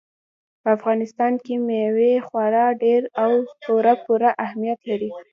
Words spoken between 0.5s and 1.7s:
په افغانستان کې